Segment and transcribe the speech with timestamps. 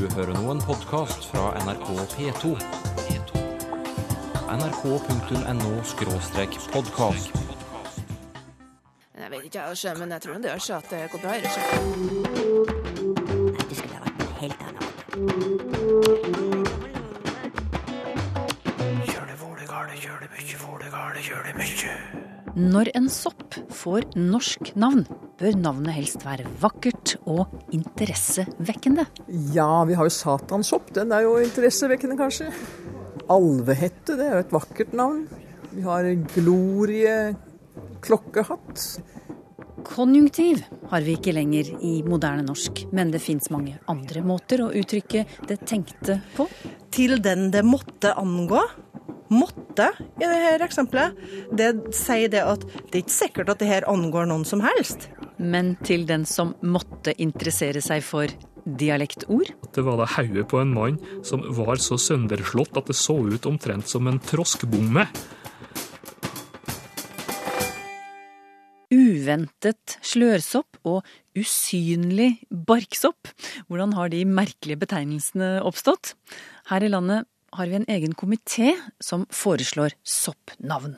[0.00, 2.56] Du hører nå en podkast fra NRK P2.
[4.48, 7.28] nrk.no-podkast.
[9.20, 11.32] Jeg vet ikke, jeg, men jeg tror det gjør seg at det går bra.
[11.36, 11.52] i det,
[13.76, 14.88] skulle ha vært noe helt annet.
[22.72, 23.50] Når en sopp
[23.84, 25.04] får norsk navn,
[25.40, 29.06] bør navnet helst være vakkert og interessevekkende.
[29.54, 30.92] Ja, vi har jo satansopp.
[30.96, 32.50] Den er jo interessevekkende, kanskje.
[33.30, 35.24] Alvehette, det er jo et vakkert navn.
[35.70, 37.14] Vi har glorie
[38.04, 38.84] klokkehatt.
[39.86, 40.60] Konjunktiv
[40.90, 45.24] har vi ikke lenger i moderne norsk, men det fins mange andre måter å uttrykke
[45.48, 46.48] det tenkte på.
[46.90, 48.60] til den det måtte angå.
[49.30, 51.14] Måtte i dette eksempelet.
[51.54, 55.06] Det sier det at det er ikke sikkert at det her angår noen som helst.
[55.40, 58.28] Men til den som måtte interessere seg for
[58.64, 59.48] dialektord.
[59.72, 63.48] Det var da hodet på en mann som var så sønderslått at det så ut
[63.48, 65.06] omtrent som en troskbomme.
[68.90, 71.06] Uventet slørsopp og
[71.38, 73.30] usynlig barksopp.
[73.70, 76.16] Hvordan har de merkelige betegnelsene oppstått?
[76.70, 80.96] Her i landet har vi en egen komité som foreslår soppnavn.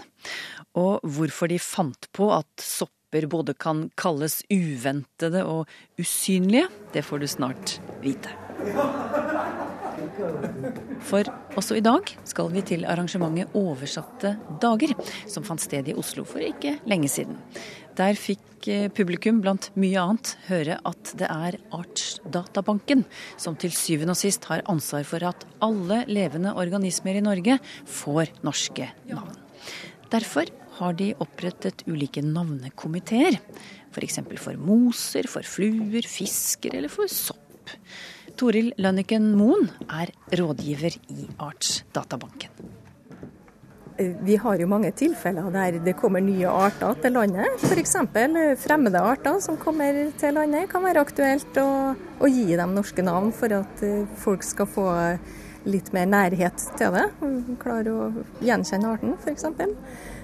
[0.76, 2.64] Og hvorfor de fant på at
[3.12, 5.68] sopper både kan kalles uventede og
[5.98, 8.30] usynlige, det får du snart vite.
[11.02, 11.24] For
[11.56, 14.94] også i dag skal vi til arrangementet Oversatte dager,
[15.28, 17.36] som fant sted i Oslo for ikke lenge siden.
[17.96, 23.04] Der fikk eh, publikum blant mye annet høre at det er Artsdatabanken
[23.36, 28.32] som til syvende og sist har ansvar for at alle levende organismer i Norge får
[28.42, 29.36] norske navn.
[30.12, 33.38] Derfor har de opprettet ulike navnekomiteer.
[33.92, 34.20] F.eks.
[34.22, 37.76] For, for moser, for fluer, fisker eller for sopp.
[38.38, 42.72] Toril Lønniken Moen er rådgiver i Artsdatabanken.
[43.98, 47.60] Vi har jo mange tilfeller der det kommer nye arter til landet.
[47.68, 47.94] F.eks.
[48.64, 50.70] fremmede arter som kommer til landet.
[50.70, 51.68] kan være aktuelt å,
[52.18, 54.88] å, gi dem norske navn for at eh, folk skal få
[55.68, 57.04] litt mer nærhet til det.
[57.62, 58.08] Klare å
[58.42, 59.44] gjenkjenne arten, f.eks.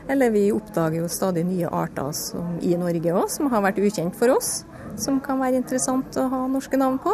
[0.09, 4.17] Eller vi oppdager jo stadig nye arter som, i Norge òg, som har vært ukjent
[4.17, 4.63] for oss.
[4.99, 7.13] Som kan være interessant å ha norske navn på.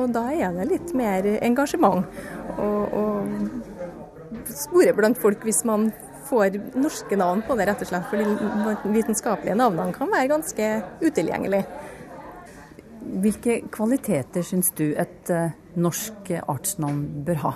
[0.00, 2.08] Og da er det litt mer engasjement.
[2.56, 3.28] Og
[4.48, 5.90] spore blant folk hvis man
[6.28, 8.08] får norske navn på det, rett og slett.
[8.10, 10.70] For de vitenskapelige navnene kan være ganske
[11.04, 11.66] utilgjengelige.
[13.22, 17.52] Hvilke kvaliteter syns du et uh, norsk artsnavn bør ha?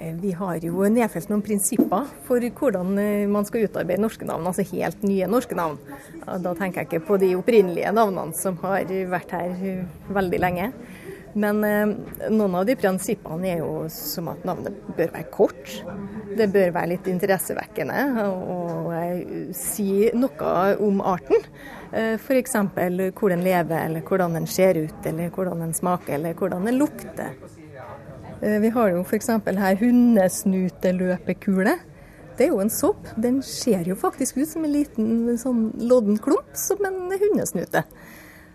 [0.00, 2.94] Vi har jo nedfelt noen prinsipper for hvordan
[3.28, 5.76] man skal utarbeide norske navn, altså helt nye norske navn.
[6.24, 10.70] Da tenker jeg ikke på de opprinnelige navnene som har vært her veldig lenge.
[11.32, 11.86] Men eh,
[12.30, 15.74] noen av de prinsippene er jo som at navnet bør være kort.
[16.36, 18.90] Det bør være litt interessevekkende og,
[19.54, 21.46] si noe om arten.
[21.92, 22.56] Eh, F.eks.
[22.56, 26.80] hvor den lever, eller hvordan den ser ut, eller hvordan den smaker, eller hvordan den
[26.80, 27.34] lukter.
[28.40, 29.28] Eh, vi har jo f.eks.
[29.46, 31.76] her hundesnuteløpekule.
[32.36, 33.04] Det er jo en sopp.
[33.20, 37.84] Den ser jo faktisk ut som en liten sånn lodden klump, som en hundesnute.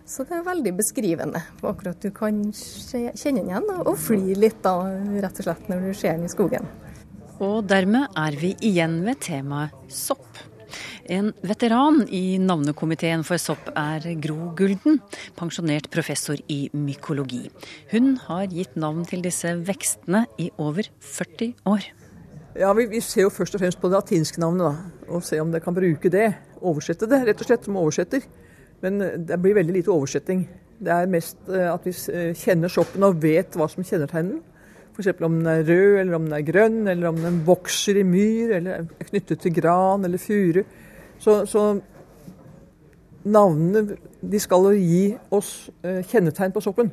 [0.06, 4.76] Så det er veldig beskrivende akkurat du kan kjenne den igjen og fly litt da,
[5.22, 6.68] rett og slett når du ser den i skogen.
[7.42, 10.30] Og dermed er vi igjen ved temaet sopp.
[11.06, 14.98] En veteran i navnekomiteen for sopp er Gro Gulden,
[15.38, 17.44] pensjonert professor i mykologi.
[17.92, 21.86] Hun har gitt navn til disse vekstene i over 40 år.
[22.58, 25.44] Ja, vi, vi ser jo først og fremst på det latinske navnet, da, og ser
[25.44, 26.32] om det kan bruke det.
[26.66, 28.26] Oversette det, rett og slett, som oversetter.
[28.82, 28.98] Men
[29.30, 30.42] det blir veldig lite oversetting.
[30.82, 31.94] Det er mest at vi
[32.40, 34.42] kjenner soppen og vet hva som kjennetegner den.
[34.96, 35.12] F.eks.
[35.28, 38.56] om den er rød, eller om den er grønn, eller om den vokser i myr,
[38.58, 40.64] eller er knyttet til gran eller furu.
[41.20, 41.66] Så, så
[43.26, 45.04] navnene de skal jo gi
[45.34, 46.92] oss kjennetegn på soppen.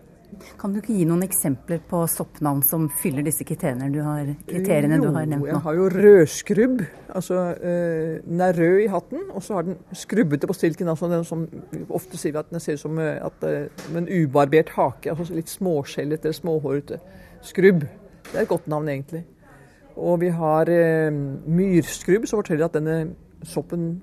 [0.58, 4.96] Kan du ikke gi noen eksempler på soppnavn som fyller disse kriteriene du har, kriteriene
[4.98, 5.48] jo, du har nevnt nå?
[5.50, 6.84] Jeg har jo rødskrubb.
[7.12, 10.88] Altså, øh, den er rød i hatten, og så har den skrubbete på stilken.
[10.88, 11.44] Altså den som
[11.92, 15.12] ofte sier vi at den ser ut som at, uh, en ubarbert hake.
[15.12, 17.00] altså Litt småskjellete eller småhårete.
[17.44, 17.84] Skrubb.
[18.30, 19.26] Det er et godt navn, egentlig.
[20.00, 23.12] Og vi har eh, myrskrubb, som forteller at denne
[23.44, 24.00] soppen,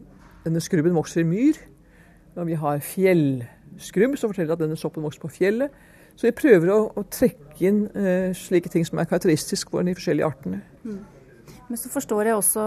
[0.49, 1.61] denne skrubben vokser i myr.
[2.35, 5.73] Og vi har fjellskrubb, som forteller at denne soppen vokser på fjellet.
[6.19, 9.95] Så vi prøver å, å trekke inn eh, slike ting som er karakteristisk for de
[9.95, 10.61] forskjellige artene.
[10.83, 10.99] Mm.
[11.69, 12.61] Men så forstår jeg også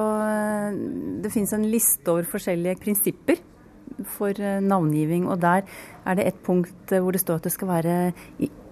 [1.24, 3.40] Det finnes en liste over forskjellige prinsipper
[4.08, 5.66] for eh, navngiving, og der
[6.06, 7.96] er det et punkt eh, hvor det står at det skal være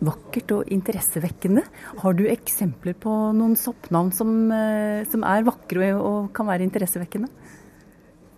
[0.01, 1.65] vakkert og interessevekkende.
[2.03, 7.29] Har du eksempler på noen soppnavn som, eh, som er vakre og kan være interessevekkende?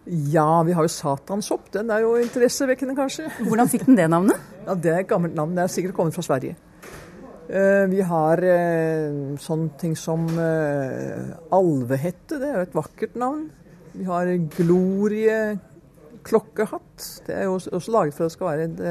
[0.06, 1.70] Ja, vi har jo satansopp.
[1.75, 3.28] Den er jo interessevekkende, kanskje.
[3.49, 4.52] Hvordan fikk den det navnet?
[4.66, 5.54] Ja, Det er et gammelt navn.
[5.56, 6.56] Det er sikkert kommet fra Sverige.
[7.93, 8.40] Vi har
[9.43, 10.22] sånne ting som
[11.52, 12.38] alvehette.
[12.40, 13.43] Det er jo et vakkert navn.
[13.93, 15.58] Vi har Glorie
[16.25, 17.08] klokkehatt.
[17.26, 18.82] Det er jo også laget for at det skal være et,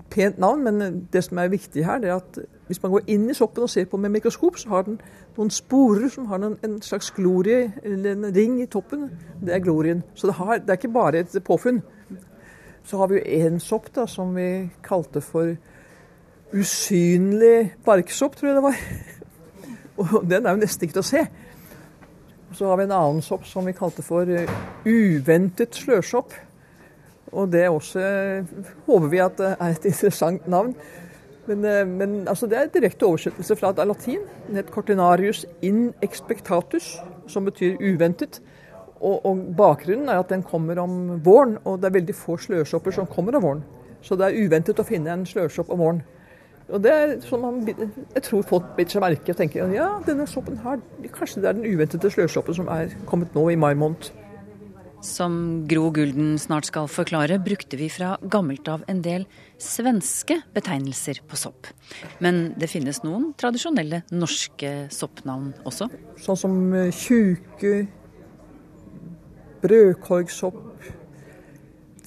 [0.00, 3.08] et pent navn, men det som er viktig her, det er at hvis man går
[3.10, 5.00] inn i soppen og ser på med mikroskop, så har den
[5.34, 9.08] noen sporer som har en slags glorie, eller en ring i toppen.
[9.42, 10.04] Det er glorien.
[10.14, 11.80] Så det, har, det er ikke bare et påfunn.
[12.86, 15.50] Så har vi jo en sopp da, som vi kalte for
[16.54, 18.78] usynlig barksopp, tror jeg det var.
[20.04, 21.26] Og den er jo nesten ikke til å se.
[22.54, 24.56] Så har vi en annen sopp som vi kalte for uh,
[24.86, 26.38] uventet slørsopp.
[27.34, 28.56] Og det også uh,
[28.86, 30.76] håper vi at det er et interessant navn.
[31.50, 34.22] Men, uh, men altså det er direkte oversettelse fra det latin.
[34.46, 36.94] Den cortinarius in expectatus,
[37.26, 38.40] som betyr uventet.
[39.00, 42.94] Og, og, bakgrunnen er at den kommer om våren, og det er veldig få slørsopper
[42.94, 43.62] som kommer om våren.
[44.04, 46.02] Så det er uventet å finne en slørsopp om våren.
[46.70, 47.66] Og det er som man,
[48.14, 50.78] Jeg tror folk biter seg merke og tenker ja, denne soppen her,
[51.16, 54.12] kanskje det er den uventede slørsoppen som er kommet nå i mai måned.
[55.00, 59.24] Som Gro Gulden snart skal forklare, brukte vi fra gammelt av en del
[59.56, 61.70] svenske betegnelser på sopp.
[62.20, 65.88] Men det finnes noen tradisjonelle norske soppnavn også?
[66.20, 67.86] Sånn som eh, tjuke,
[69.64, 70.60] brødkorgsopp,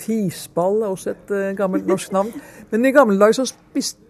[0.04, 2.34] fisball er også et uh, gammelt norsk navn.
[2.72, 4.02] Men i gamle dager så spiste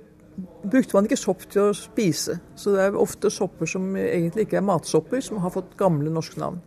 [0.63, 2.39] brukte man ikke sopp til å spise.
[2.57, 6.39] Så det er ofte sopper som egentlig ikke er matsopper, som har fått gamle norske
[6.41, 6.61] navn.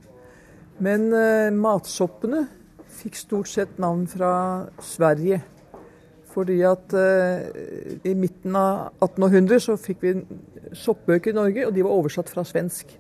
[0.83, 2.45] Men eh, matsoppene
[2.97, 4.31] fikk stort sett navn fra
[4.83, 5.41] Sverige.
[6.33, 10.15] Fordi at eh, i midten av 1800 så fikk vi
[10.77, 12.93] soppbøker i Norge, og de var oversatt fra svensk.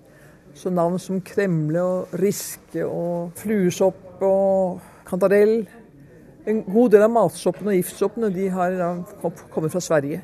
[0.57, 5.67] Så navn som kremle og riske og fluesopp og kantarell
[6.47, 8.77] En god del av matsoppene og giftsoppene de har
[9.51, 10.21] kommet fra Sverige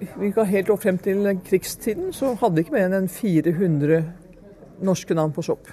[0.00, 4.02] helt opp frem til krigstiden, så hadde vi ikke mer enn 400
[4.80, 5.68] norske navn på sopp.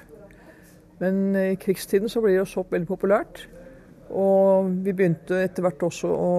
[1.01, 3.45] Men i krigstiden så ble jo sopp veldig populært.
[4.07, 6.31] Og vi begynte etter hvert også å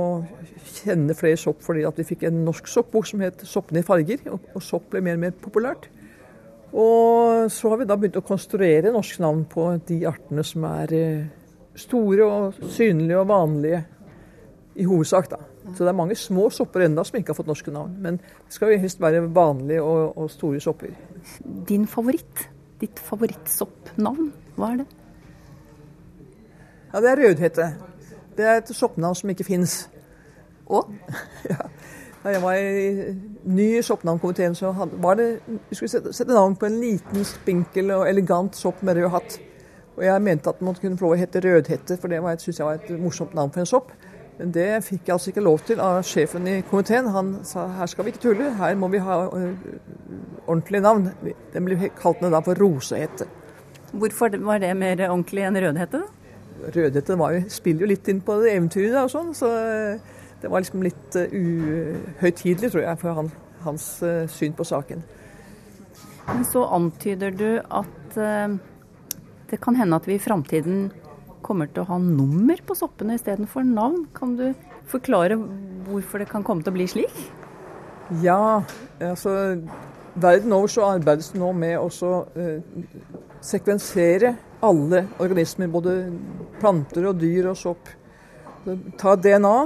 [0.78, 4.24] kjenne flere sopp fordi at vi fikk en norsk soppbok som het 'Soppene i farger',
[4.32, 5.88] og, sopp ble mer og mer populært.
[6.72, 10.92] Og så har vi da begynt å konstruere norske navn på de artene som er
[10.92, 11.26] eh,
[11.74, 13.84] store og synlige og vanlige
[14.76, 15.38] i hovedsak, da.
[15.74, 17.96] Så det er mange små sopper ennå som ikke har fått norske navn.
[18.00, 20.94] Men det skal jo helst være vanlige og, og store sopper.
[21.68, 22.48] Din favoritt?
[22.80, 24.88] Ditt favorittsoppnavn, hva er det?
[26.92, 27.74] Ja, Det er rødhette.
[28.36, 29.90] Det er et soppnavn som ikke fins.
[30.66, 30.94] Og?
[31.50, 31.66] ja.
[32.24, 33.14] Da jeg var i
[33.44, 37.90] ny i soppnavnkomiteen, så var det Vi skulle sette, sette, navn på en liten, spinkel
[37.90, 39.40] og elegant sopp med rød hatt.
[39.96, 42.66] Og jeg mente at måtte kunne få lov å hete rødhette, for det syntes jeg
[42.66, 43.92] var et morsomt navn for en sopp.
[44.38, 47.08] Men det fikk jeg altså ikke lov til av sjefen i komiteen.
[47.10, 49.80] Han sa her skal vi ikke tulle, her må vi ha ordentlige
[50.48, 51.08] ordentlig navn.
[51.52, 53.26] Den ble kalt ned da for rosehette.
[53.90, 56.02] Hvorfor var det mer ordentlig enn rødhette?
[56.76, 60.62] Rødhette jo, spiller jo litt inn på det eventyret og sånn, så uh, det var
[60.62, 63.30] liksom litt uh, uhøytidelig, tror jeg, for han,
[63.66, 63.88] hans
[64.34, 65.02] syn på saken.
[66.28, 68.18] Men så antyder du at
[69.48, 70.90] det kan hende at vi i framtiden
[71.48, 74.04] kommer til å ha nummer på soppene istedenfor navn.
[74.16, 74.50] Kan du
[74.88, 75.38] forklare
[75.88, 77.22] hvorfor det kan komme til å bli slik?
[78.22, 78.62] Ja,
[79.00, 79.32] altså
[80.14, 81.88] verden over så arbeides det nå med å
[82.36, 82.60] eh,
[83.44, 85.96] sekvensere alle organismer, både
[86.58, 87.90] planter og dyr og sopp.
[88.98, 89.56] Ta DNA,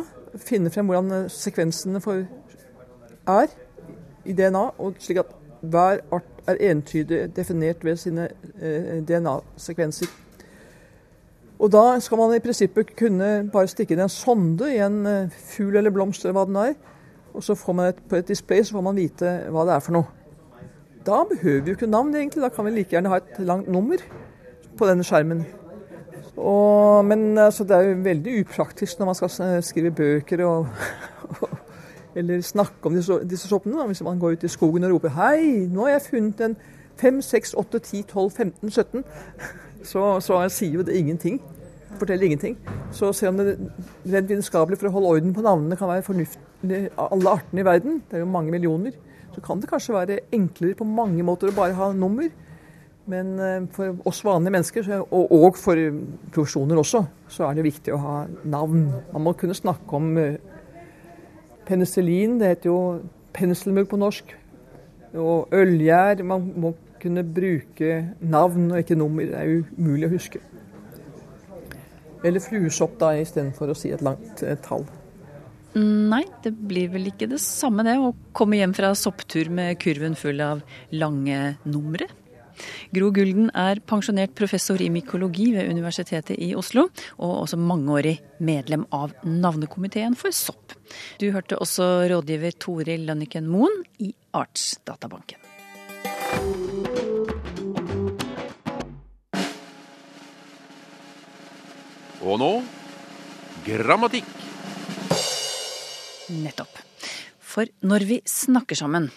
[0.43, 2.27] finne frem hvordan sekvensene for
[3.29, 3.55] er
[4.29, 10.11] i DNA, og slik at hver art er entydig definert ved sine eh, DNA-sekvenser.
[11.63, 15.37] Og da skal man i prinsippet kunne bare stikke inn en sonde i en eh,
[15.53, 16.75] fugl eller blomst eller hva den er.
[17.33, 19.85] Og så får man et, på et display så får man vite hva det er
[19.85, 20.11] for noe.
[21.07, 22.43] Da behøver vi jo ikke navn, egentlig.
[22.43, 24.03] Da kan vi like gjerne ha et langt nummer
[24.79, 25.47] på denne skjermen.
[26.37, 30.69] Og, men altså, det er jo veldig upraktisk når man skal skrive bøker og,
[32.19, 33.87] eller snakke om disse, disse soppene.
[33.87, 36.57] Hvis man går ut i skogen og roper 'Hei, nå har jeg funnet en
[36.97, 39.05] 5, 6, 8, 10, 12, 15, 17'
[39.85, 41.41] så, så sier jo det ingenting.
[42.01, 42.57] Forteller ingenting.
[42.91, 43.57] Så selv om det
[44.05, 48.01] rent vitenskapelig for å holde orden på navnene kan være fornuftig alle artene i verden,
[48.09, 48.95] det er jo mange millioner,
[49.33, 52.29] så kan det kanskje være enklere på mange måter å bare ha nummer.
[53.11, 55.79] Men eh, for oss vanlige mennesker, og, for
[56.35, 58.87] profesjoner også, så er det viktig å ha navn.
[59.15, 60.39] Man må kunne snakke om eh,
[61.67, 62.79] penicillin, det heter jo
[63.35, 64.37] penselmugg på norsk.
[65.19, 66.23] Og ølgjær.
[66.25, 69.27] Man må kunne bruke navn og ikke nummer.
[69.27, 70.41] Det er umulig å huske.
[72.25, 74.87] Eller fluesopp, da, istedenfor å si et langt eh, tall.
[75.75, 80.17] Nei, det blir vel ikke det samme det, å komme hjem fra sopptur med kurven
[80.19, 80.61] full av
[80.93, 82.11] lange numre.
[82.93, 86.89] Gro Gulden er pensjonert professor i mykologi ved Universitetet i Oslo,
[87.19, 90.77] og også mangeårig medlem av navnekomiteen for sopp.
[91.19, 95.41] Du hørte også rådgiver Toril Lønniken Moen i Artsdatabanken.
[102.23, 102.53] Og nå
[103.67, 104.29] grammatikk.
[106.33, 106.79] Nettopp.
[107.43, 109.11] For når vi snakker sammen,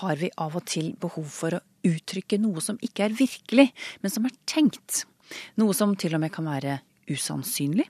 [0.00, 3.68] har vi av og til behov for å uttrykke noe som ikke er virkelig,
[4.02, 5.04] men som er tenkt.
[5.60, 6.80] Noe som til og med kan være
[7.12, 7.86] usannsynlig.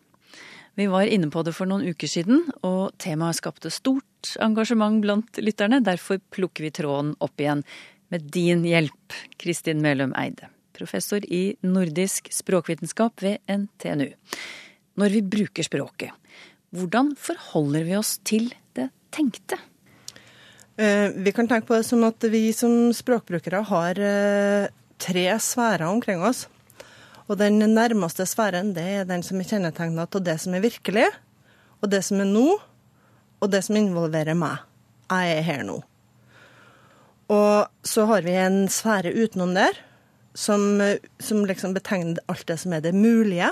[0.77, 5.41] Vi var inne på det for noen uker siden, og temaet skapte stort engasjement blant
[5.41, 5.81] lytterne.
[5.81, 7.65] Derfor plukker vi tråden opp igjen
[8.13, 10.51] med din hjelp, Kristin Melum Eide.
[10.77, 14.11] Professor i nordisk språkvitenskap ved NTNU.
[14.97, 16.13] Når vi bruker språket,
[16.77, 19.59] hvordan forholder vi oss til det tenkte?
[20.77, 24.69] Eh, Vi kan tenke på det som at vi som språkbrukere har eh,
[24.99, 26.47] tre sfærer omkring oss.
[27.27, 31.09] Og den nærmeste sfæren det er den som er kjennetegnet av det som er virkelig,
[31.83, 32.47] og det som er nå,
[33.41, 34.63] og det som involverer meg.
[35.11, 35.81] Jeg er her nå.
[37.33, 39.75] Og så har vi en sfære utenom der,
[40.37, 43.51] som, eh, som liksom betegner alt det som er det mulige.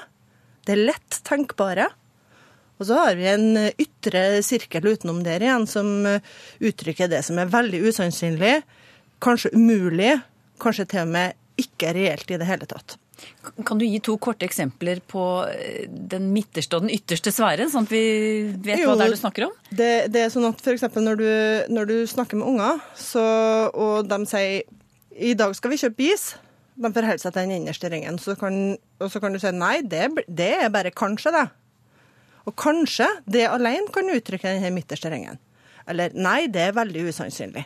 [0.68, 1.88] Det lett tenkbare.
[2.80, 6.20] Og så har vi en eh, ytre sirkel utenom der igjen, som eh,
[6.64, 8.56] uttrykker det som er veldig usannsynlig,
[9.24, 10.16] kanskje umulig,
[10.60, 12.96] kanskje til og med ikke reelt i det hele tatt.
[13.64, 15.22] Kan du gi to korte eksempler på
[16.10, 18.00] den midterste og den ytterste sfæren, sånn at vi
[18.66, 19.52] vet Jo, hva det er du snakker om?
[19.70, 20.82] Det, det er sånn at f.eks.
[20.98, 23.22] Når, du- når du snakker med unger, så,
[23.70, 24.64] og de sier
[25.14, 26.24] i dag skal vi kjøpe is,
[26.74, 28.18] de forholder seg til den innerste ringen.
[28.18, 31.46] Så kan, og så kan du si nei, det, det er bare kanskje, det.
[32.44, 35.38] Og kanskje det alene kan uttrykke den midterste ringen.
[35.88, 37.64] Eller nei, det er veldig usannsynlig.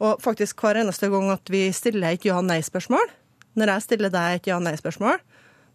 [0.00, 3.12] Og faktisk hver eneste gang at vi stiller et ja-nei-spørsmål,
[3.60, 5.18] når jeg stiller deg et ja-nei-spørsmål,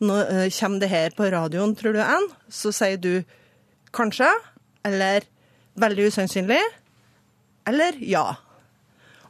[0.06, 3.22] nå uh, kommer det her på radioen, tror du, Ann, så sier du
[3.96, 4.28] kanskje,
[4.86, 5.28] eller
[5.80, 6.60] veldig usannsynlig,
[7.70, 8.26] eller ja.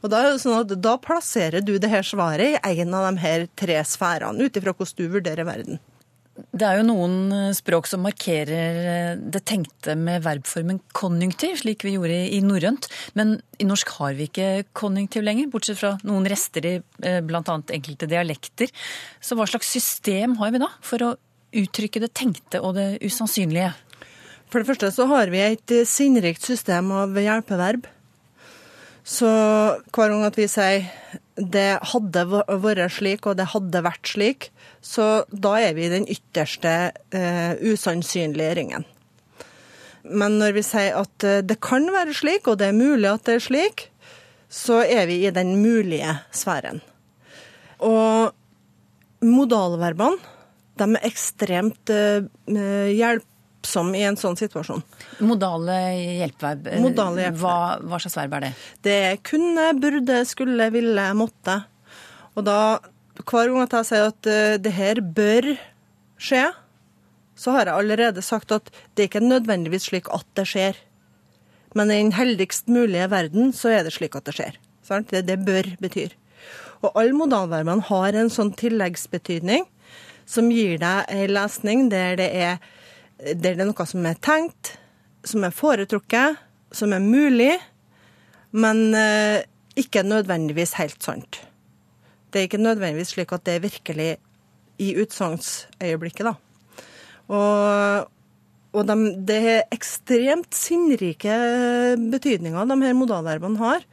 [0.05, 3.47] Og da, sånn at da plasserer du det her svaret i en av de her
[3.57, 5.81] tre sfærene, ut ifra hvordan du vurderer verden.
[6.35, 11.85] Det er jo noen eh, språk som markerer eh, det tenkte med verbformen konjunktiv, slik
[11.87, 12.89] vi gjorde i norrønt.
[13.15, 17.41] Men i norsk har vi ikke konjunktiv lenger, bortsett fra noen rester i eh, bl.a.
[17.79, 18.75] enkelte dialekter.
[19.23, 21.15] Så hva slags system har vi da for å
[21.55, 23.71] uttrykke det tenkte og det usannsynlige?
[24.51, 27.87] For det første så har vi et sinnrikt system av hjelpeverb.
[29.05, 29.29] Så
[29.93, 30.87] hver gang at vi sier
[31.35, 34.49] det hadde vært slik, og det hadde vært slik,
[34.81, 36.75] så da er vi i den ytterste
[37.13, 38.85] eh, usannsynlige ringen.
[40.05, 43.27] Men når vi sier at eh, det kan være slik, og det er mulig at
[43.27, 43.85] det er slik,
[44.49, 46.81] så er vi i den mulige sfæren.
[47.83, 48.31] Og
[49.25, 50.33] modalverbene,
[50.79, 52.25] de er ekstremt eh,
[53.65, 54.83] hjelpsomme i en sånn situasjon.
[55.25, 55.77] Modale
[56.21, 56.67] hjelpeverb.
[56.67, 57.41] eh, Modale hjelpeverb.
[57.41, 58.51] Hva, hva slags verb er det?
[58.81, 61.65] Det er kunne, burde, skulle, ville, måtte.
[62.35, 62.79] Og da,
[63.23, 65.55] hver gang at jeg sier at eh, det her bør
[66.17, 66.51] skje,
[67.35, 70.75] så har jeg allerede sagt at det er ikke nødvendigvis slik at det skjer.
[71.75, 74.59] Men i den heldigst mulige verden så er det slik at det skjer.
[74.85, 75.09] Sant?
[75.11, 76.13] Det det bør betyr.
[76.85, 79.65] Og alle modalverbene har en sånn tilleggsbetydning
[80.25, 82.57] som gir deg ei lesning der det er,
[83.19, 84.75] det er noe som er tenkt,
[85.25, 86.39] som er foretrukket,
[86.75, 87.53] som er mulig,
[88.55, 89.43] men eh,
[89.79, 91.39] ikke nødvendigvis helt sant.
[92.31, 94.09] Det er ikke nødvendigvis slik at det er virkelig
[94.83, 96.35] i utsagnsøyeblikket, da.
[97.31, 98.09] Og,
[98.75, 101.37] og de, det er ekstremt sinnrike
[102.11, 103.85] betydninger de her modalverbene har.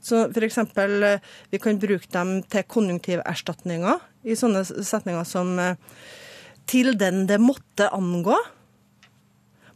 [0.00, 3.98] Så eksempel, eh, vi kan bruke dem til konjunktiverstatninger
[4.30, 5.74] i sånne setninger som eh,
[6.68, 8.36] til den det måtte angå.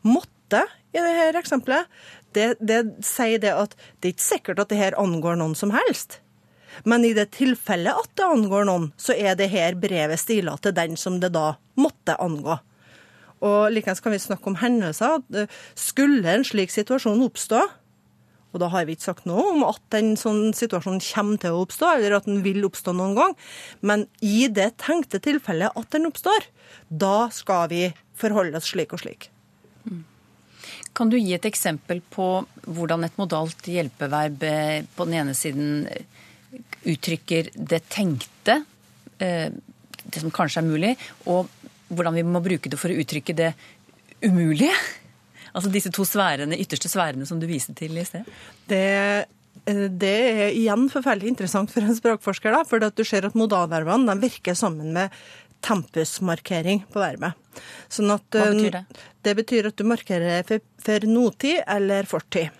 [0.07, 1.89] Måtte i dette eksempelet,
[2.37, 5.73] det, det sier det at det er ikke sikkert at det her angår noen som
[5.75, 6.21] helst.
[6.89, 10.75] Men i det tilfellet at det angår noen, så er det her brevet stila til
[10.77, 12.59] den som det da måtte angå.
[13.43, 15.23] Og likeens kan vi snakke om hendelser.
[15.79, 17.63] Skulle en slik situasjon oppstå,
[18.53, 21.63] Og da har vi ikke sagt noe om at en sånn situasjon kommer til å
[21.65, 23.37] oppstå, eller at den vil oppstå noen gang.
[23.81, 26.51] Men i det tenkte tilfellet at den oppstår,
[26.89, 29.31] da skal vi forholde oss slik og slik.
[30.93, 32.27] Kan du gi et eksempel på
[32.69, 36.05] hvordan et modalt hjelpeverb eh, på den ene siden eh,
[36.93, 38.59] uttrykker det tenkte,
[39.19, 39.49] eh,
[40.03, 40.97] det som kanskje er mulig,
[41.31, 41.49] og
[41.93, 43.55] hvordan vi må bruke det for å uttrykke det
[44.25, 44.75] umulige?
[45.53, 48.25] Altså disse to sværene, ytterste sværene som du viste til i sted?
[48.71, 48.79] Det,
[50.01, 54.57] det er igjen forferdelig interessant for en språkforsker, da, for du ser at modalvervene virker
[54.57, 55.13] sammen med
[55.65, 57.39] tempusmarkering på verbet.
[57.93, 58.85] Sånn at, Hva betyr det?
[59.23, 62.51] Det betyr at du markerer for, for nåtid eller fortid.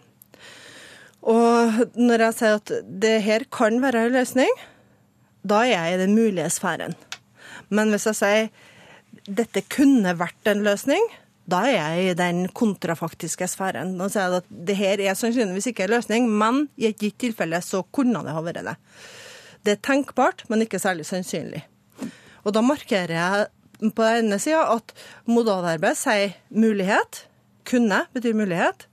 [1.23, 4.53] Og når jeg sier at det her kan være en løsning,
[5.47, 6.95] da er jeg i den mulige sfæren.
[7.71, 8.49] Men hvis jeg sier
[9.29, 11.03] dette kunne vært en løsning,
[11.51, 13.97] da er jeg i den kontrafaktiske sfæren.
[13.99, 17.19] Nå sier jeg at det her er sannsynligvis ikke en løsning, men i et gitt
[17.23, 18.77] tilfelle så kunne det ha vært det.
[19.63, 21.63] Det er tenkbart, men ikke særlig sannsynlig.
[22.43, 24.95] Og da markerer jeg på den ene sida at
[25.31, 27.25] modalverbet sier mulighet.
[27.69, 28.87] Kunne betyr mulighet.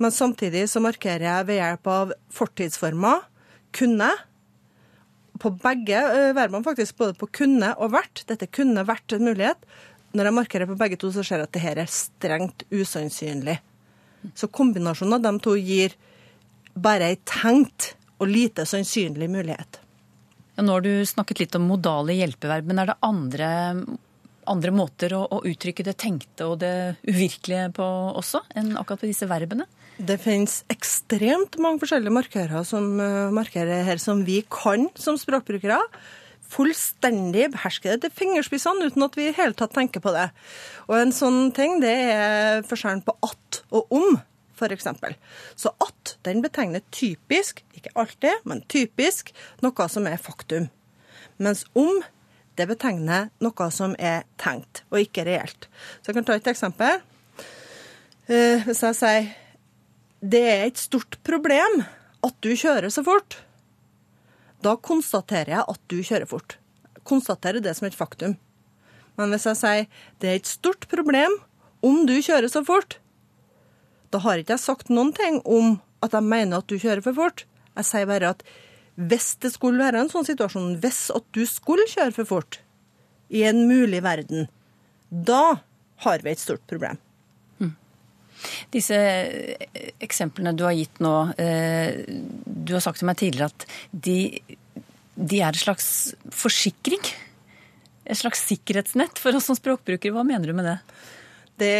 [0.00, 3.24] Men samtidig så markerer jeg ved hjelp av fortidsformer
[3.76, 4.10] kunne.
[5.40, 6.00] På begge
[6.36, 8.24] verbene, faktisk, både på kunne og vært.
[8.28, 9.60] Dette kunne vært en mulighet.
[10.16, 13.60] Når jeg markerer på begge to, så ser jeg at det her er strengt usannsynlig.
[14.36, 15.94] Så kombinasjonen av de to gir
[16.74, 19.80] bare ei tenkt og lite sannsynlig mulighet.
[20.60, 23.50] Nå har du snakket litt om modale hjelpeverb, men er det andre,
[24.50, 26.74] andre måter å, å uttrykke det tenkte og det
[27.08, 27.86] uvirkelige på
[28.20, 29.68] også, enn akkurat på disse verbene?
[30.00, 35.76] Det finnes ekstremt mange forskjellige markører som uh, markerer her som vi kan som språkbrukere.
[36.50, 40.30] Fullstendig beherske det til fingerspissene uten at vi i hele tatt tenker på det.
[40.88, 44.16] Og en sånn ting det er forskjellen på at og om,
[44.60, 44.88] f.eks.
[45.56, 49.32] Så at den betegner typisk, ikke alltid, men typisk,
[49.64, 50.68] noe som er faktum.
[51.40, 52.02] Mens om
[52.60, 55.70] det betegner noe som er tenkt, og ikke reelt.
[56.00, 57.00] Så jeg kan ta et eksempel.
[58.28, 59.30] Eh, hvis jeg sier
[60.20, 61.80] det er et stort problem
[62.26, 63.38] at du kjører så fort.
[64.60, 66.58] Da konstaterer jeg at du kjører fort.
[67.08, 68.36] Konstaterer det som et faktum.
[69.16, 69.86] Men hvis jeg sier
[70.20, 71.38] det er et stort problem
[71.80, 72.98] om du kjører så fort,
[74.10, 77.16] da har ikke jeg sagt noen ting om at jeg mener at du kjører for
[77.16, 77.44] fort.
[77.78, 78.44] Jeg sier bare at
[79.00, 82.60] hvis det skulle være en sånn situasjon, hvis at du skulle kjøre for fort
[83.30, 84.48] i en mulig verden,
[85.10, 85.60] da
[86.04, 86.98] har vi et stort problem.
[88.72, 88.96] Disse
[90.00, 94.18] eksemplene du har gitt nå, eh, du har sagt til meg tidligere at de,
[95.14, 95.90] de er et slags
[96.34, 97.02] forsikring?
[98.06, 100.14] Et slags sikkerhetsnett for oss som språkbrukere.
[100.16, 100.78] Hva mener du med det?
[101.60, 101.74] Det,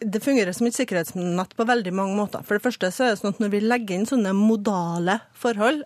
[0.00, 2.42] det fungerer som et sikkerhetsnett på veldig mange måter.
[2.44, 5.84] For det første så er det sånn at når vi legger inn sånne modale forhold,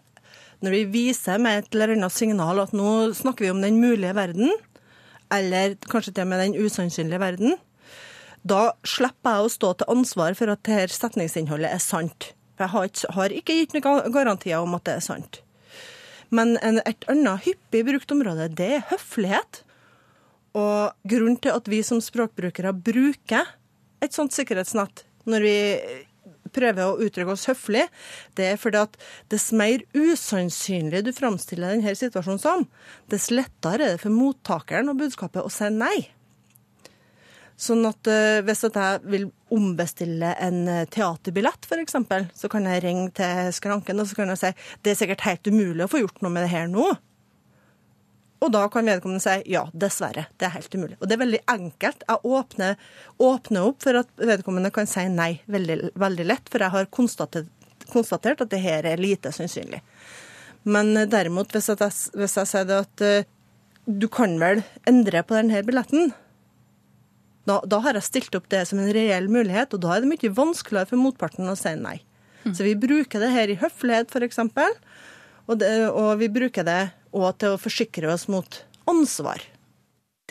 [0.61, 4.17] når vi viser med et eller annet signal at nå snakker vi om den mulige
[4.19, 4.51] verden,
[5.31, 7.55] eller kanskje til og med den usannsynlige verden,
[8.43, 12.33] da slipper jeg å stå til ansvar for at dette setningsinnholdet er sant.
[12.57, 15.41] For jeg har ikke, har ikke gitt noen garantier om at det er sant.
[16.35, 19.63] Men en, et annet hyppig brukt område, det er høflighet.
[20.59, 23.49] Og grunnen til at vi som språkbrukere bruker
[24.01, 25.57] et sånt sikkerhetsnett når vi
[26.55, 27.85] prøver å uttrykke oss høflig,
[28.39, 28.97] det er fordi at
[29.33, 32.65] dess mer usannsynlig du framstiller denne situasjonen som,
[33.13, 36.09] dess lettere er det for mottakeren og budskapet å si nei.
[37.61, 41.97] Sånn at uh, hvis at jeg vil ombestille en eh, teaterbillett, f.eks.,
[42.39, 45.51] så kan jeg ringe til skranken og så kan jeg si det er sikkert helt
[45.51, 46.87] umulig å få gjort noe med det her nå.
[48.41, 50.97] Og da kan vedkommende si ja, dessverre, det er helt umulig.
[51.01, 52.05] Og det er veldig enkelt.
[52.09, 52.79] Jeg åpner,
[53.21, 57.51] åpner opp for at vedkommende kan si nei veldig, veldig lett, for jeg har konstatert,
[57.93, 59.83] konstatert, at det her er lite sannsynlig.
[60.63, 63.29] Men eh, derimot, hvis jeg, hvis jeg sier det at uh,
[63.85, 66.15] du kan vel endre på denne billetten,
[67.49, 70.13] da, da, har jeg stilt opp det som en reell mulighet, og da er det
[70.13, 71.99] mye vanskeligere for motparten å si nei.
[72.45, 72.55] Mm.
[72.57, 74.41] Så vi bruker det her i høflighet, f.eks.,
[75.51, 76.81] og, det, og vi bruker det
[77.17, 79.43] òg til å forsikre oss mot ansvar.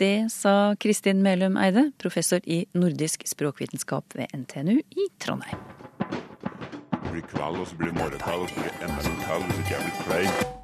[0.00, 5.60] Det sa Kristin Melum Eide, professor i nordisk språkvitenskap ved NTNU i Trondheim.
[6.00, 9.44] Det blir kveld, og så blir det morgentall, og så blir det enda en tall,
[9.44, 10.56] hvis ikke jeg blir klein.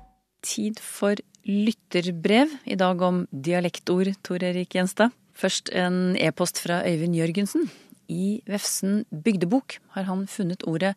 [0.46, 5.12] Tid for lytterbrev, i dag om dialektord, Tor Erik Gjenstad.
[5.36, 7.68] Først en e-post fra Øyvind Jørgensen.
[8.08, 10.94] I Vefsen bygdebok har han funnet ordet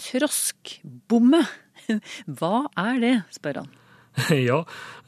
[0.00, 1.44] troskbomme.
[2.38, 3.72] Hva er det, spør han.
[4.48, 4.60] Ja,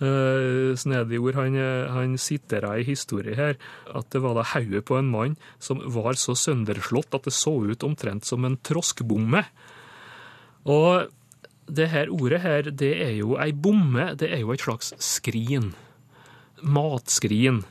[0.03, 1.39] uh, snedig ord.
[1.39, 1.59] Han,
[1.95, 3.55] han siterer ei historie her.
[3.95, 7.55] At det var da hodet på en mann som var så sønderslått at det så
[7.71, 9.45] ut omtrent som en troskbomme.
[10.67, 11.07] Og
[11.67, 15.73] det her ordet her, det er jo ei bomme, det er jo et slags skrin.
[16.63, 17.63] Matskrin.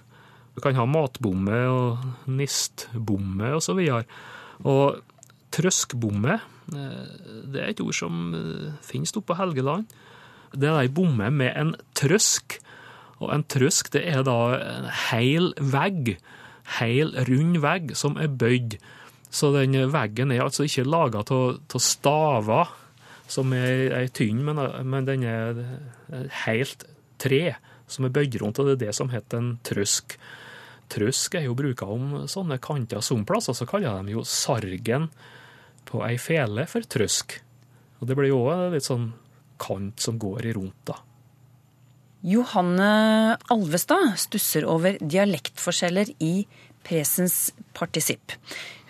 [0.55, 4.05] Du kan ha matbomme og nistbomme og så videre.
[4.63, 5.01] Og
[5.55, 6.39] trøskbomme,
[6.75, 7.15] eh,
[7.51, 9.87] det er et ord som eh, finnes oppe på Helgeland.
[10.53, 12.59] Det er ei bomme med en trøsk,
[13.23, 16.15] og en trøsk det er da en heil vegg,
[16.79, 18.77] heil rund vegg som er bøyd.
[19.31, 22.73] Så den veggen er altså ikke laga av staver,
[23.27, 25.63] som er, er tynn, men, men den er
[26.45, 26.85] helt
[27.21, 27.55] tre
[27.89, 30.17] som er bøyd rundt, og det er det som heter en trøsk.
[30.93, 35.09] Trøsk er jo bruka om sånne kanter som plasser, så kaller de jo sargen
[35.89, 37.39] på ei fele for trøsk.
[38.01, 39.11] Og det blir jo òg litt sånn
[39.61, 40.99] kant som går i rundt, da.
[42.25, 46.47] Johanne Alvestad stusser over dialektforskjeller i
[46.85, 48.33] presens partisipp.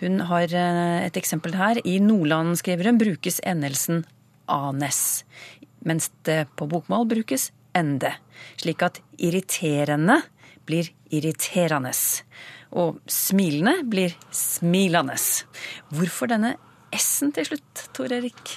[0.00, 1.80] Hun har eh, et eksempel her.
[1.84, 4.04] I Nordland, skriver hun, brukes endelsen
[4.48, 5.00] anes,
[5.84, 8.14] mens det på bokmål brukes ende.
[8.60, 10.22] Slik at irriterende
[10.66, 11.92] blir irriterende.
[12.76, 15.16] Og smilende blir smilende.
[15.92, 16.56] Hvorfor denne
[16.96, 18.56] S-en til slutt, Tor Erik?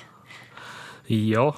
[1.09, 1.51] Ja,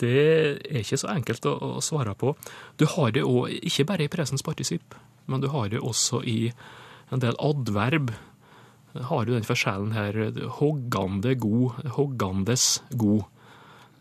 [0.00, 0.20] det
[0.68, 2.34] er ikke så enkelt å, svare på.
[2.80, 4.96] Du har det òg, ikke bare i presens partisipp,
[5.30, 6.38] men du har det også i
[7.12, 8.12] en del adverb.
[9.10, 10.18] Har du den forskjellen her
[10.58, 13.24] hoggande god, hoggandes god.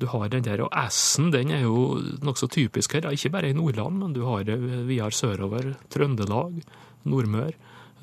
[0.01, 3.58] Du har den der, og S-en den er jo nokså typisk her, ikke bare i
[3.58, 5.75] Nordland, men du har det videre sørover.
[5.93, 6.60] Trøndelag,
[7.08, 7.53] Nordmør,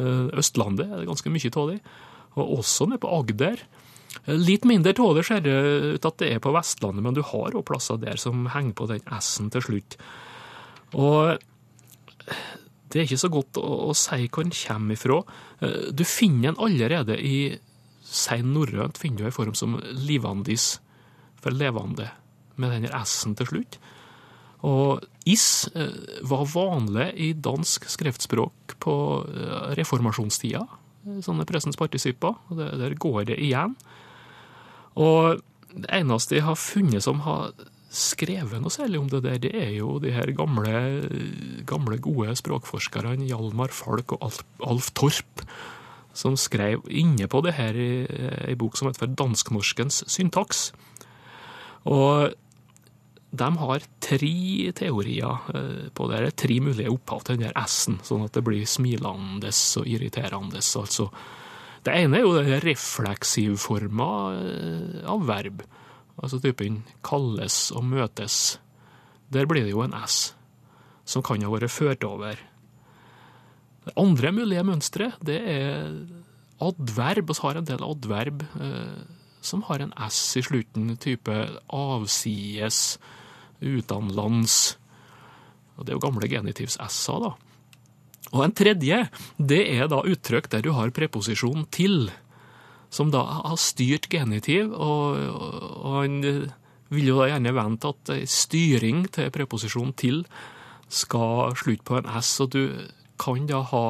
[0.00, 1.78] Østlandet er det ganske mye av det.
[2.38, 3.62] Og også nede på Agder.
[4.26, 5.54] Litt mindre av ser det
[5.96, 8.88] ut at det er på Vestlandet, men du har òg plasser der som henger på
[8.90, 9.96] den S-en til slutt.
[10.98, 11.38] Og
[12.90, 15.20] det er ikke så godt å, å si hvor den kommer ifra.
[15.94, 17.54] Du finner den allerede i
[18.02, 20.80] sein norrønt, finner du en form som livandis,
[21.40, 22.10] for levende,
[22.60, 23.78] med den S-en til slutt.
[24.66, 25.70] Og is
[26.28, 28.94] var vanlig i dansk skriftspråk på
[29.78, 30.66] reformasjonstida
[31.24, 32.36] sånne presens partisipper.
[32.50, 33.76] Der går det igjen.
[35.00, 37.52] Og det eneste jeg har funnet som har
[37.90, 40.72] skrevet noe særlig om det der, det er jo de her gamle,
[41.66, 45.42] gamle gode språkforskerne Hjalmar Falk og Alf, Alf Torp,
[46.14, 47.90] som skrev inne på det her i
[48.46, 50.70] ei bok som heter Dansknorskens syntaks.
[51.90, 52.30] Og
[53.30, 56.22] de har tre teorier på det.
[56.40, 60.58] Tre mulige opphav til den der S-en, sånn at det blir smilende og irriterende.
[60.58, 61.06] altså.
[61.86, 64.10] Det ene er jo den refleksivforma
[65.08, 65.62] av verb.
[66.20, 68.58] Altså typen kalles og møtes.
[69.32, 70.34] Der blir det jo en S,
[71.08, 72.36] som kan ha vært ført over.
[73.86, 75.94] Det andre mulige mønsteret, det er
[76.60, 77.30] adverb.
[77.30, 79.00] Vi har en del adverb eh,
[79.40, 81.36] som har en S i slutten, type
[81.72, 82.98] avsides,
[83.60, 84.76] utenlands.
[85.76, 87.32] Og det er jo gamle genitivs-S-er, da.
[88.30, 89.04] Og en tredje,
[89.38, 92.10] det er da uttrykk der du har preposisjon til,
[92.92, 95.18] som da har styrt genitiv, og,
[95.80, 96.20] og han
[96.90, 100.24] vil jo da gjerne vente at styring til preposisjon til
[100.90, 102.64] skal slutte på en S, og du
[103.20, 103.84] kan da ha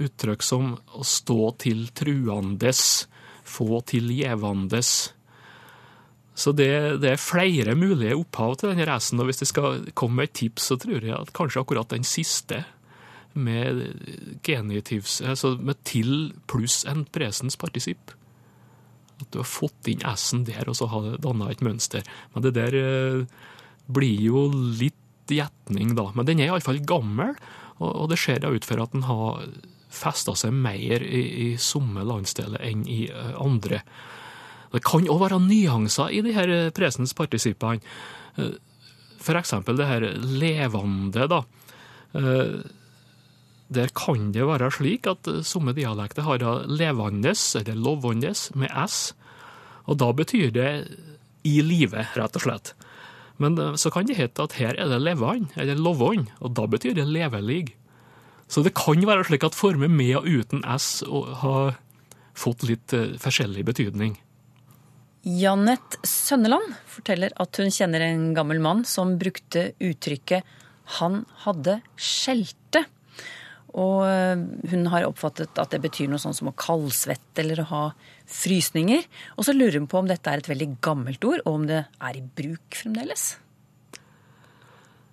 [0.00, 3.08] uttrykk som å stå til truandes,
[3.44, 5.12] få til gjevandes.
[6.40, 6.70] Så det,
[7.02, 10.38] det, er flere mulige opphav til denne S-en, og hvis jeg skal komme med et
[10.40, 12.62] tips, så tror jeg at kanskje akkurat den siste
[13.36, 13.82] med
[14.46, 18.14] genitivs, altså med til pluss en presens partisipp.
[19.20, 22.06] At du har fått inn S-en der, og så har det danna et mønster.
[22.32, 23.50] Men det der eh,
[23.92, 24.96] blir jo litt
[25.30, 26.08] gjetning, da.
[26.16, 27.36] Men den er iallfall gammel,
[27.80, 29.44] og, det ser da ut for at den har
[29.90, 33.80] festa seg mer i, i somme landsdeler enn i uh, andre.
[34.70, 37.82] Det kan òg være nyanser i de her presens partisippene.
[38.36, 38.58] F.eks.
[39.20, 41.42] for eksempel det her levende, da.
[42.14, 42.60] Uh,
[43.70, 49.12] der kan det være slik at somme dialekter har levandes, eller lovvandes, med s,
[49.86, 50.70] og da betyr det
[51.46, 52.72] i live, rett og slett.
[53.40, 56.98] Men så kan det hete at her er det levan, eller lovende, og da betyr
[56.98, 57.76] det levelig.
[58.50, 61.04] Så det kan være slik at former med og uten s
[61.42, 61.78] har
[62.34, 64.18] fått litt forskjellig betydning.
[65.26, 70.42] Janett Sønneland forteller at hun kjenner en gammel mann som brukte uttrykket
[71.00, 72.86] 'han hadde skjelte'.
[73.70, 74.02] Og
[74.70, 77.92] hun har oppfattet at det betyr noe sånn som å kaldsvette eller å ha
[78.26, 79.04] frysninger.
[79.38, 81.86] Og så lurer hun på om dette er et veldig gammelt ord, og om det
[82.00, 83.36] er i bruk fremdeles.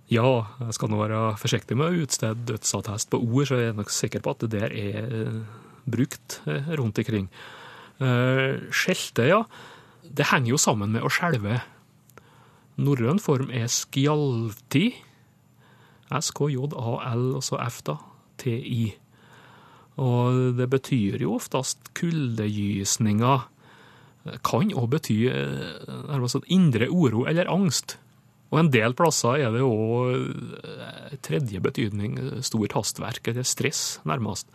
[0.09, 3.77] Ja, jeg skal nå være forsiktig med å utstede dødsattest på ord, så jeg er
[3.77, 5.43] nok sikker på at det der er
[5.85, 7.29] brukt rundt omkring.
[7.99, 9.43] Skjelte, ja.
[10.13, 11.61] Det henger jo sammen med å skjelve.
[12.77, 14.91] Norrøn form er skjalti.
[16.07, 17.97] S-K-J-A-L, og så F, da.
[18.39, 18.85] T-I.
[19.97, 23.47] Og det betyr jo oftest kuldegysninger.
[24.45, 27.97] Kan òg bety eh, nærmest sånn indre uro eller angst.
[28.51, 34.47] Og en del plasser er det òg tredje betydning, stort hastverk eller stress, nærmest.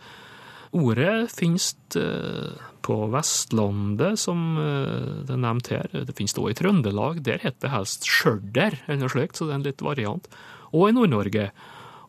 [0.73, 5.91] Ordet finnes eh, på Vestlandet, som eh, det er nevnt her.
[5.93, 7.19] Det finnes også i Trøndelag.
[7.25, 10.29] Der heter det helst skjørder eller noe slikt, så det er en litt variant.
[10.73, 11.51] Og i Nord-Norge.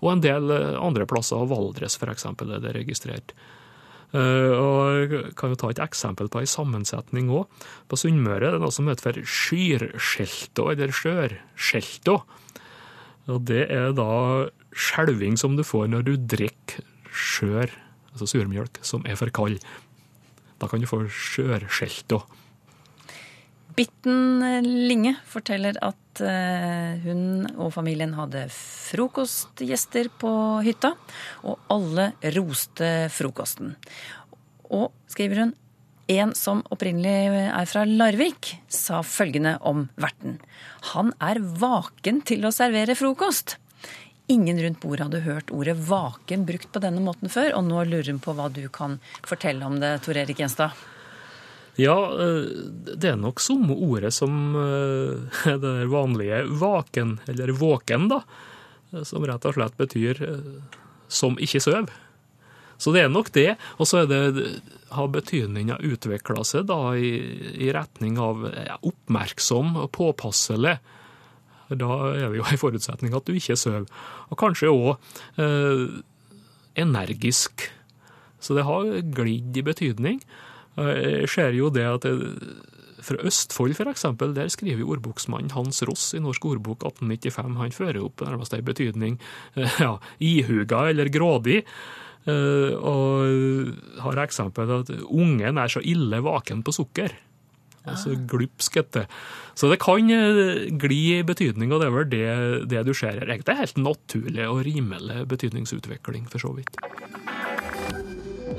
[0.01, 3.37] Og en del eh, andre plasser, Valdres f.eks., er det registrert.
[4.15, 7.49] Og jeg kan jo ta et eksempel på ei sammensetning òg.
[7.91, 12.15] På Sunnmøre er det noe som heter for skyrskjelta, eller skjørskjelta.
[13.35, 14.13] Og det er da
[14.71, 17.75] skjelving som du får når du drikker skjør,
[18.15, 19.61] altså surmjølk, som er for kald.
[20.63, 22.23] Da kan du få skjørskjelta.
[23.75, 24.39] Bitten
[24.87, 30.31] Linge forteller at eh, hun og familien hadde frokostgjester på
[30.63, 30.93] hytta,
[31.43, 33.75] og alle roste frokosten.
[34.71, 35.55] Og, skriver hun,
[36.15, 40.39] en som opprinnelig er fra Larvik, sa følgende om verten.
[40.93, 43.57] Han er vaken til å servere frokost.
[44.33, 48.09] Ingen rundt bordet hadde hørt ordet vaken brukt på denne måten før, og nå lurer
[48.13, 50.73] hun på hva du kan fortelle om det, Tor Erik Gjenstad.
[51.77, 51.97] Ja,
[52.95, 54.55] det er nok samme ordet som
[55.65, 58.23] det vanlige vaken, eller våken, da.
[59.03, 60.23] Som rett og slett betyr
[61.11, 61.91] som ikke søv.
[62.77, 63.55] Så det er nok det.
[63.79, 64.05] Og så
[64.95, 67.15] har betydninga utvikla seg da i,
[67.55, 70.77] i, retning av ja, oppmerksom og påpasselig.
[71.81, 73.87] Da er det jo en forutsetning at du ikke sover.
[74.31, 74.95] Og kanskje òg
[75.41, 76.01] eh,
[76.81, 77.69] energisk.
[78.43, 80.23] Så det har glidd i betydning.
[80.75, 82.33] Jeg ser jo det at jeg,
[83.05, 87.61] fra Østfold, for eksempel, der skriver ordboksmannen Hans Ross i Norsk ordbok 1895.
[87.61, 89.21] Han fører opp nærmest en betydning
[89.85, 91.63] ja, ihuga eller grådig.
[92.25, 97.13] Og har eksempel at ungen er så ille vaken på sukker.
[97.85, 99.09] Altså glupsk etter.
[99.55, 100.09] Så det kan
[100.81, 102.29] gli i betydning, og det er vel det,
[102.73, 103.29] det du ser her.
[103.29, 106.81] Er helt naturlig og rimelig betydningsutvikling, for så vidt.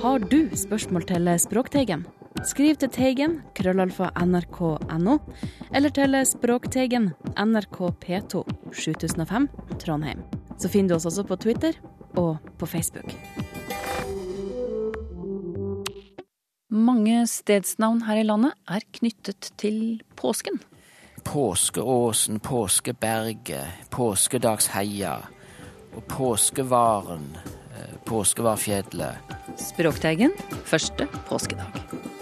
[0.03, 2.05] Har du spørsmål til Språkteigen?
[2.43, 5.17] Skriv til Teigen, krøllalfa nrk.no,
[5.73, 8.43] eller til Språkteigen, NRK P2,
[8.75, 9.47] 7005,
[9.79, 10.25] Trondheim.
[10.59, 11.79] Så finner du oss også på Twitter
[12.19, 13.15] og på Facebook.
[16.73, 20.58] Mange stedsnavn her i landet er knyttet til påsken.
[21.25, 25.19] Påskeåsen, Påskeberget, Påskedagsheia
[25.93, 27.30] og Påskevaren,
[28.06, 29.38] Påskevarfjellet.
[29.62, 30.34] Språkteigen
[30.65, 32.14] første påskedag.